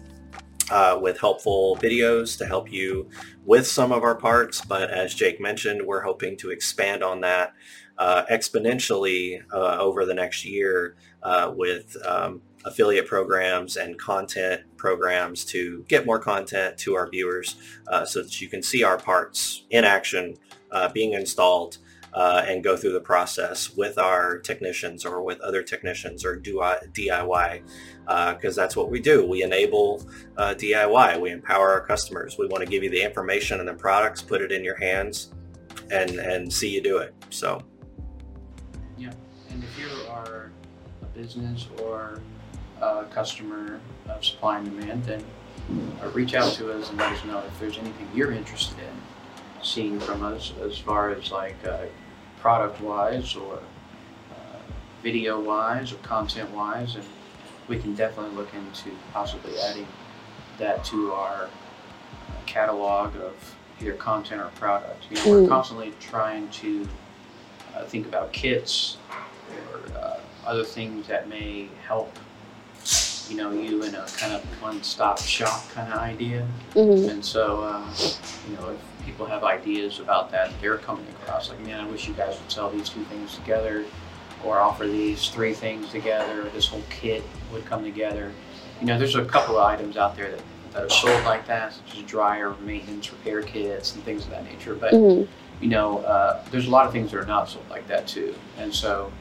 [0.70, 3.08] uh, with helpful videos to help you
[3.44, 4.64] with some of our parts.
[4.64, 7.54] But as Jake mentioned, we're hoping to expand on that
[7.98, 10.96] uh, exponentially over the next year
[11.54, 17.56] with um, affiliate programs and content programs to get more content to our viewers
[17.88, 20.34] uh, so that you can see our parts in action
[20.72, 21.78] uh, being installed
[22.14, 26.56] uh, and go through the process with our technicians or with other technicians or do
[26.56, 27.62] DIY
[28.34, 29.24] because that's what we do.
[29.24, 30.02] We enable
[30.36, 31.20] uh, DIY.
[31.20, 32.36] We empower our customers.
[32.38, 35.32] We want to give you the information and the products, put it in your hands,
[35.90, 37.14] and and see you do it.
[37.30, 37.62] So
[38.98, 39.12] Yeah,
[39.50, 40.50] And if you are
[41.02, 42.20] a business or
[42.80, 43.80] a customer
[44.16, 45.24] of Supplying Demand, then
[46.02, 49.00] uh, reach out to us and let us know if there's anything you're interested in
[49.62, 51.78] seeing from us as far as like uh,
[52.40, 54.58] product wise or uh,
[55.02, 56.94] video wise or content wise.
[56.96, 57.04] And
[57.68, 59.86] we can definitely look into possibly adding
[60.58, 61.48] that to our uh,
[62.46, 65.04] catalog of either content or product.
[65.10, 65.48] You know, we're Mm.
[65.48, 66.88] constantly trying to
[67.76, 68.96] uh, think about kits
[69.72, 72.18] or uh, other things that may help
[73.30, 76.46] you know you in a kind of one-stop shop kind of idea.
[76.74, 77.90] Hmm and so uh,
[78.48, 82.06] you know if people have ideas about that they're coming across like man i wish
[82.06, 83.84] you guys would sell these two things together
[84.44, 88.32] or offer these three things together this whole kit would come together.
[88.80, 91.74] You know there's a couple of items out there that, that are sold like that
[91.74, 94.74] such as dryer maintenance repair kits and things of that nature.
[94.74, 95.22] But hmm
[95.60, 98.34] you know, uh, there's a lot of things that are not sold like that too.
[98.56, 99.12] And so,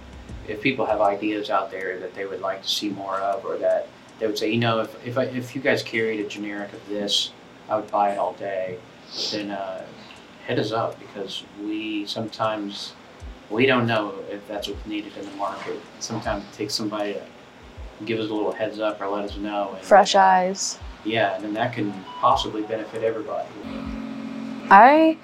[0.48, 3.58] if people have ideas out there that they would like to see more of, or
[3.58, 3.90] that
[4.20, 6.88] they would say, you know, if if, I, if you guys carried a generic of
[6.88, 7.32] this,
[7.68, 8.78] I would buy it all day.
[9.32, 9.86] Then uh,
[10.46, 12.94] hit us up because we sometimes
[13.50, 15.80] we don't know if that's what's needed in the market.
[16.00, 17.22] Sometimes it takes somebody to
[18.06, 19.74] give us a little heads up or let us know.
[19.76, 20.80] And, Fresh eyes.
[21.06, 23.48] Yeah, and then that can possibly benefit everybody.
[24.70, 25.18] I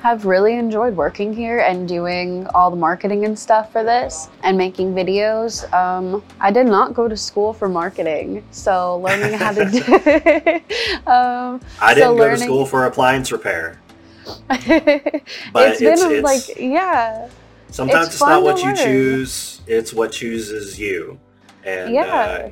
[0.00, 4.56] have really enjoyed working here and doing all the marketing and stuff for this and
[4.56, 5.70] making videos.
[5.74, 11.10] Um, I did not go to school for marketing, so learning how to do.
[11.10, 13.78] um, I didn't go to school for appliance repair,
[14.48, 17.28] but it's it's, been it's, like yeah,
[17.70, 18.76] sometimes it's it's, not what you learn.
[18.76, 21.20] choose; it's what chooses you.
[21.62, 22.04] And Yeah.
[22.04, 22.50] uh,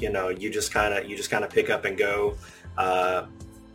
[0.00, 2.36] you know, you just kind of you just kind of pick up and go.
[2.76, 3.26] Uh,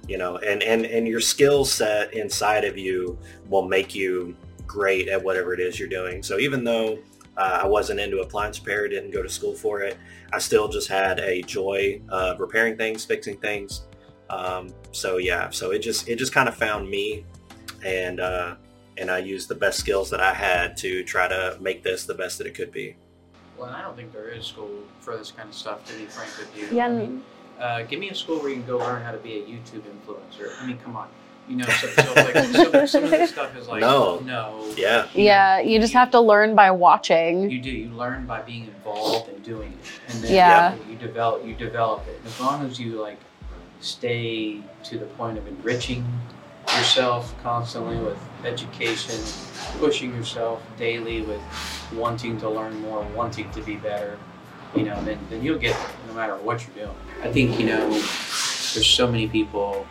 [0.07, 3.17] you know, and and and your skill set inside of you
[3.49, 4.35] will make you
[4.67, 6.23] great at whatever it is you're doing.
[6.23, 6.99] So even though
[7.37, 9.97] uh, I wasn't into appliance repair, didn't go to school for it,
[10.31, 13.83] I still just had a joy of repairing things, fixing things.
[14.29, 17.23] Um, so yeah, so it just it just kind of found me,
[17.85, 18.55] and uh,
[18.97, 22.13] and I used the best skills that I had to try to make this the
[22.13, 22.95] best that it could be.
[23.57, 25.85] Well, I don't think there is school for this kind of stuff.
[25.85, 26.87] To be frank with you, yeah.
[26.87, 27.23] I mean,
[27.63, 29.83] uh, give me a school where you can go learn how to be a YouTube
[29.93, 30.51] influencer.
[30.61, 31.07] I mean, come on.
[31.47, 34.19] You know, so, so like some, some of this stuff is like No.
[34.19, 34.65] no.
[34.77, 35.07] Yeah.
[35.13, 37.49] You Yeah, know, you just have to learn by watching.
[37.49, 37.69] You do.
[37.71, 40.75] You learn by being involved and doing it, and then Yeah.
[40.89, 41.45] you develop.
[41.45, 42.19] You develop it.
[42.25, 43.19] As long as you like
[43.79, 46.05] stay to the point of enriching
[46.77, 49.15] yourself constantly with education,
[49.79, 51.41] pushing yourself daily with
[51.93, 54.17] wanting to learn more, wanting to be better.
[54.75, 56.97] You know, then then you'll get there, no matter what you're doing.
[57.21, 57.89] I think you know.
[58.73, 59.85] There's so many people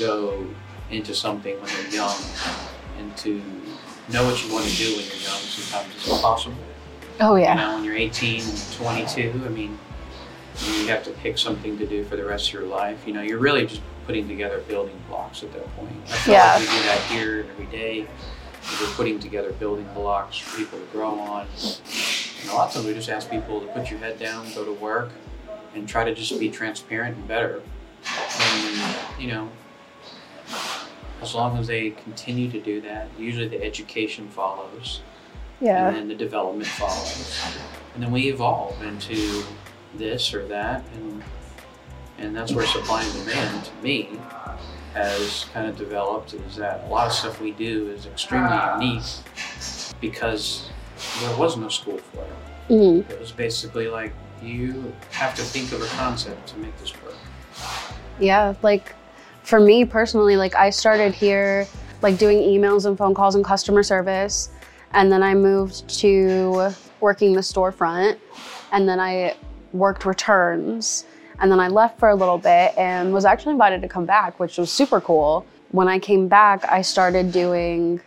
[0.00, 0.44] go
[0.90, 2.16] into something when they're young,
[2.98, 3.40] and to
[4.12, 6.56] know what you want to do when you're young sometimes is impossible.
[7.20, 7.54] Oh You yeah.
[7.54, 9.78] know, when you're 18 and 22, I mean,
[10.66, 13.06] you have to pick something to do for the rest of your life.
[13.06, 15.92] You know, you're really just putting together building blocks at that point.
[16.06, 16.54] I feel Yeah.
[16.56, 18.06] like we do that here every day.
[18.80, 21.46] We're putting together building blocks for people to grow on.
[22.44, 24.66] And a lot of times we just ask people to put your head down, go
[24.66, 25.10] to work,
[25.74, 27.62] and try to just be transparent and better.
[28.38, 29.48] And, you know,
[31.22, 35.00] as long as they continue to do that, usually the education follows
[35.58, 35.88] Yeah.
[35.88, 37.42] and then the development follows.
[37.94, 39.42] And then we evolve into
[39.94, 41.22] this or that and
[42.18, 44.08] and that's where supply and demand to me
[44.92, 49.02] has kind of developed is that a lot of stuff we do is extremely unique
[50.00, 50.68] because
[51.20, 52.32] there was no school for it.
[52.68, 54.12] hmm It was basically like
[54.42, 57.14] you have to think of a concept to make this work.
[58.20, 58.94] Yeah, like
[59.42, 61.66] for me personally, like I started here
[62.02, 64.50] like doing emails and phone calls and customer service,
[64.92, 68.18] and then I moved to working the storefront,
[68.72, 69.36] and then I
[69.72, 71.04] worked returns,
[71.40, 74.38] and then I left for a little bit and was actually invited to come back,
[74.38, 75.46] which was super cool.
[75.70, 78.00] When I came back, I started doing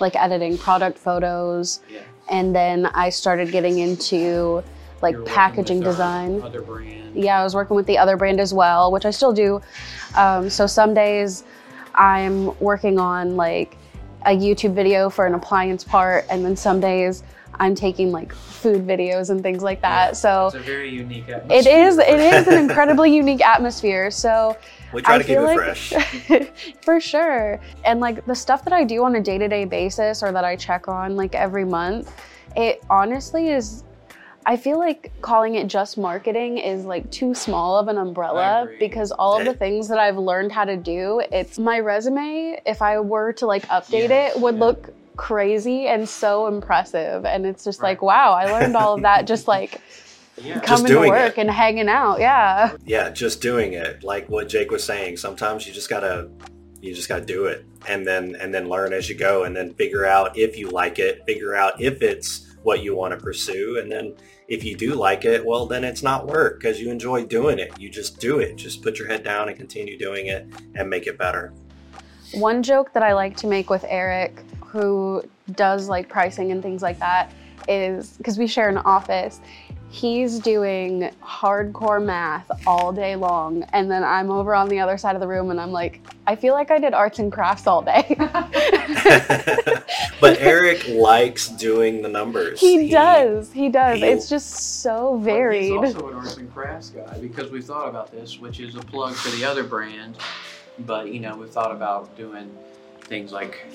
[0.00, 2.00] like editing product photos, Yeah.
[2.32, 4.64] And then I started getting into
[5.02, 7.14] like packaging design Other brand.
[7.14, 9.60] yeah, I was working with the other brand as well, which I still do.
[10.16, 11.44] Um, so some days
[11.94, 13.76] I'm working on like
[14.24, 17.22] a YouTube video for an appliance part, and then some days
[17.54, 20.08] I'm taking like food videos and things like that.
[20.10, 21.34] Yeah, so It's a very unique it
[21.66, 21.86] atmosphere.
[21.86, 24.10] is it is an incredibly unique atmosphere.
[24.10, 24.56] So
[24.92, 26.72] We try I to keep feel it like- fresh.
[26.82, 27.60] for sure.
[27.84, 30.44] And like the stuff that I do on a day to day basis or that
[30.44, 32.12] I check on like every month,
[32.56, 33.84] it honestly is.
[34.44, 39.12] I feel like calling it just marketing is like too small of an umbrella because
[39.12, 42.98] all of the things that I've learned how to do, it's my resume, if I
[42.98, 44.60] were to like update Yeah, it, would yeah.
[44.64, 47.24] look crazy and so impressive.
[47.24, 49.80] And it's just like, wow, I learned all of that just like
[50.42, 50.60] Yeah.
[50.60, 51.40] coming to doing work it.
[51.40, 52.20] and hanging out.
[52.20, 52.76] Yeah.
[52.84, 54.02] Yeah, just doing it.
[54.02, 56.28] Like what Jake was saying, sometimes you just gotta
[56.80, 59.72] you just gotta do it and then and then learn as you go and then
[59.74, 63.78] figure out if you like it, figure out if it's what you want to pursue
[63.80, 64.14] and then
[64.48, 67.78] if you do like it, well then it's not work because you enjoy doing it.
[67.78, 68.56] You just do it.
[68.56, 71.52] Just put your head down and continue doing it and make it better.
[72.34, 75.22] One joke that I like to make with Eric, who
[75.52, 77.32] does like pricing and things like that,
[77.68, 79.40] is because we share an office.
[79.92, 85.14] He's doing hardcore math all day long, and then I'm over on the other side
[85.16, 87.82] of the room, and I'm like, I feel like I did arts and crafts all
[87.82, 88.16] day.
[90.18, 92.58] but Eric likes doing the numbers.
[92.58, 93.52] he does.
[93.52, 93.98] He does.
[93.98, 95.64] he- It's just so But varied.
[95.64, 98.80] He's also an arts and crafts guy because we've thought about this, which is a
[98.80, 100.16] plug for the other brand.
[100.80, 102.50] But you know, we've thought about doing
[103.02, 103.66] things like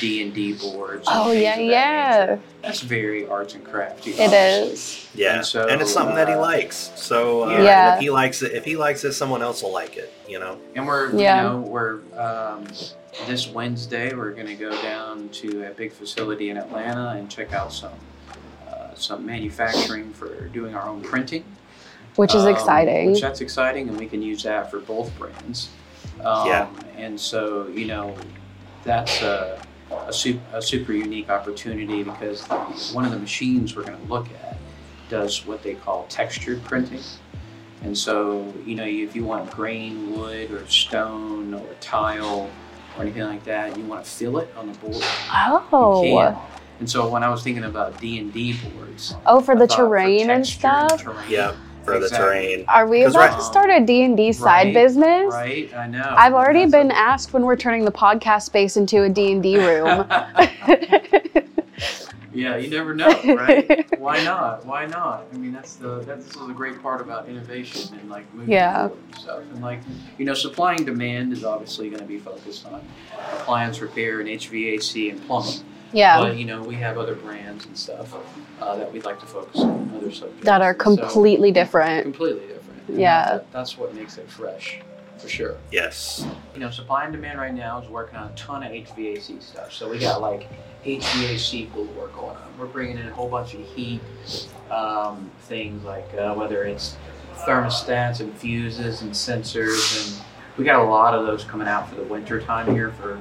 [0.00, 1.06] D and D boards.
[1.08, 2.20] and Oh yeah, that yeah.
[2.26, 2.40] nature.
[2.62, 4.12] That's very arts and crafty.
[4.12, 5.06] It is.
[5.14, 6.92] Yeah, And so, and it's something that he uh, likes.
[6.96, 7.62] So uh, Yeah.
[7.62, 7.94] Yeah.
[7.94, 10.12] if he likes it, if he likes it, someone else will like it.
[10.28, 10.58] You know.
[10.74, 11.36] And we're, Yeah.
[11.42, 12.64] you know, we're um,
[13.26, 17.52] this Wednesday we're going to go down to a big facility in Atlanta and check
[17.52, 17.92] out some
[18.68, 21.44] uh, some manufacturing for doing our own printing.
[22.16, 23.10] Which is Um, exciting.
[23.12, 25.68] Which that's exciting, and we can use that for both brands.
[26.24, 26.68] Um, Yeah.
[26.96, 28.14] And so, you know,
[28.84, 29.60] that's a,
[30.08, 32.42] a, super, a super unique opportunity because
[32.92, 34.56] one of the machines we're going to look at
[35.08, 37.00] does what they call textured printing.
[37.82, 42.50] And so, you know, if you want grain wood or stone or tile
[42.96, 46.02] or anything like that, you want to fill it on the board, oh.
[46.02, 46.36] you can.
[46.80, 49.66] And so, when I was thinking about D and D boards, Oh, for I the
[49.66, 51.02] thought for terrain and stuff.
[51.02, 52.64] terrain, Yeah, for the terrain.
[52.68, 55.32] Are we about right- to start a D&D side Right, business?
[55.32, 56.02] Right, I know.
[56.16, 59.56] I've already That's been a- asked when we're turning the podcast space into a D&D
[59.66, 60.06] room.
[62.32, 63.98] yeah, you never know, right?
[64.00, 64.64] Why not?
[64.66, 65.26] Why not?
[65.32, 68.52] I mean, that's the that's this is a great part about innovation and like moving
[68.52, 68.88] Yeah.
[68.88, 69.40] forward and stuff.
[69.52, 69.80] And like,
[70.18, 72.82] you know, Supplying Demand is obviously going to be focused on
[73.34, 75.60] appliance repair and HVAC and plumbing.
[75.94, 78.14] Yeah, But you know, we have other brands and stuff
[78.60, 82.02] uh, that we'd like to focus on other subjects that are So- completely different.
[82.02, 82.82] completely different.
[82.88, 83.24] And Yeah.
[83.30, 84.80] that- that's what makes it fresh,
[85.18, 85.56] for sure.
[85.70, 86.26] Yes.
[86.52, 89.72] you know, Supplying Demand right now is working on a ton of HVAC stuff.
[89.72, 90.48] So we got like
[90.84, 92.42] HVAC work going on.
[92.58, 94.00] We're bringing in a whole bunch of heat
[94.70, 96.96] um, things like uh, whether it's
[97.46, 100.24] thermostats and fuses and sensors, and
[100.56, 103.18] we got a lot of those coming out for the winter time here for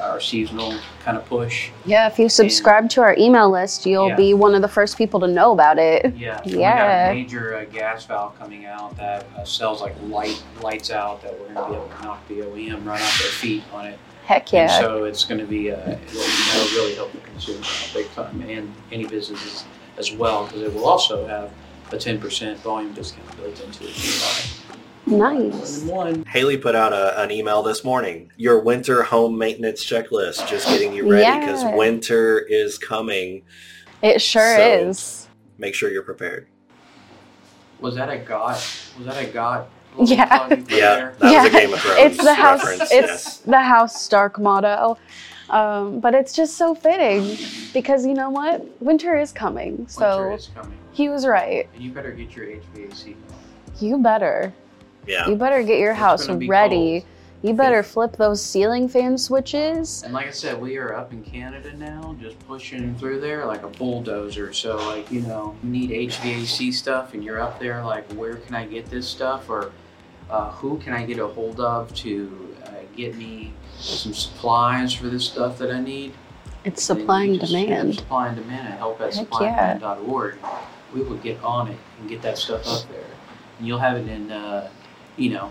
[0.00, 0.74] our seasonal
[1.04, 1.70] kind of push.
[1.84, 4.16] Yeah, if you subscribe to our email list, you'll Yeah.
[4.16, 6.14] be one of the first people to know about it.
[6.16, 7.10] Yeah, and we got Yeah.
[7.10, 11.32] a major uh, gas valve coming out that uh, sells like light lights out that
[11.38, 13.98] we're going to be able to knock the OEM right off their feet on it.
[14.24, 14.80] Heck And yeah.
[14.80, 18.42] so it's going to be, uh, it'll, that'll really help the consumer out big time
[18.48, 19.64] and any businesses
[19.98, 21.50] as well because it will also have
[21.90, 24.61] a 10% volume discount built into it.
[25.06, 25.82] If you buy Nice.
[25.84, 26.24] more one.
[26.24, 28.30] Haley put out a, an email this morning.
[28.36, 31.74] Your winter home maintenance checklist, just getting you ready because Yeah.
[31.76, 33.42] winter is coming.
[34.02, 35.28] It sure So- is.
[35.58, 36.48] Make sure you're prepared.
[37.80, 38.54] Was that a got?
[38.98, 39.68] Was that a got?
[39.98, 40.24] Yeah.
[40.46, 41.14] plug you put Yeah, there?
[41.18, 42.64] that Yeah, was a Game of Thrones It's the house.
[42.64, 42.82] reference.
[42.90, 43.36] It's yes.
[43.38, 44.96] the house Stark motto.
[45.50, 47.36] Um, but it's just so fitting
[47.74, 48.66] because you know what?
[48.80, 49.86] Winter is coming.
[49.88, 50.78] So Winter is coming.
[50.92, 51.68] he was right.
[51.74, 53.14] And you better get your HVAC.
[53.80, 54.54] You better.
[55.06, 55.28] Yeah.
[55.28, 57.00] You better get your It's house gonna be ready.
[57.00, 57.04] cold.
[57.44, 60.04] You better flip those ceiling fan switches.
[60.04, 63.64] And like I said, we are up in Canada now, just pushing through there like
[63.64, 64.52] a bulldozer.
[64.52, 68.54] So like you know, you need HVAC stuff, and you're up there like, where can
[68.54, 69.72] I get this stuff, or
[70.30, 75.08] uh, who can I get a hold of to uh, get me some supplies for
[75.08, 76.12] this stuff that I need?
[76.64, 77.94] It's supply and just hit up demand.
[77.96, 80.36] Supplying Demand at help at Heck supplyingdemand.org.
[80.94, 83.02] We will get on it and get that stuff up there.
[83.58, 84.70] And you'll have it in, uh,
[85.16, 85.50] you know,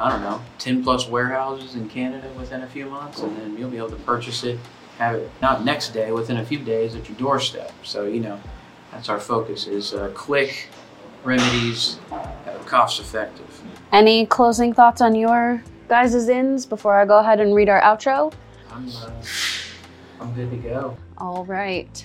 [0.00, 3.70] I don't know, 10 plus warehouses in Canada within a few months, and then you'll
[3.70, 4.58] be able to purchase it,
[4.98, 7.72] have it not next day, within a few days at your doorstep.
[7.82, 8.40] So, you know,
[8.92, 10.68] that's our focus is uh, quick
[11.24, 13.46] remedies that are cost effective.
[13.92, 18.32] Any closing thoughts on your guys' ins before I go ahead and read our outro?
[18.70, 19.10] I'm, uh,
[20.20, 20.96] I'm good to go.
[21.16, 22.04] All right.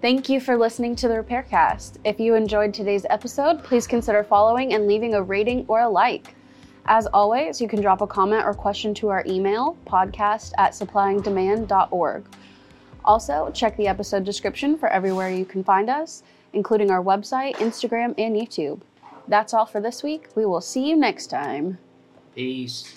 [0.00, 1.98] Thank you for listening to the RepairCast.
[2.04, 6.36] If you enjoyed today's episode, please consider following and leaving a rating or a like.
[6.86, 12.24] As always, you can drop a comment or question to our email, podcast at supplyingdemand.org.
[13.04, 16.22] Also, check the episode description for everywhere you can find us,
[16.52, 18.80] including our website, Instagram, and YouTube.
[19.26, 20.28] That's all for this week.
[20.36, 21.78] We will see you next time.
[22.36, 22.94] Peace.